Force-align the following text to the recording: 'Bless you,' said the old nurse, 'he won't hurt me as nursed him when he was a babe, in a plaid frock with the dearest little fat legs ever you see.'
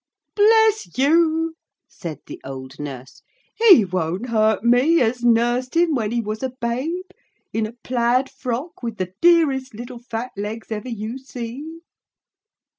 'Bless 0.35 0.97
you,' 0.97 1.53
said 1.87 2.21
the 2.25 2.41
old 2.43 2.79
nurse, 2.79 3.21
'he 3.57 3.85
won't 3.85 4.29
hurt 4.29 4.63
me 4.63 4.99
as 4.99 5.21
nursed 5.21 5.75
him 5.75 5.93
when 5.93 6.09
he 6.09 6.21
was 6.21 6.41
a 6.41 6.53
babe, 6.59 7.05
in 7.53 7.67
a 7.67 7.75
plaid 7.83 8.27
frock 8.27 8.81
with 8.81 8.97
the 8.97 9.13
dearest 9.21 9.75
little 9.75 9.99
fat 9.99 10.31
legs 10.35 10.71
ever 10.71 10.89
you 10.89 11.19
see.' 11.19 11.81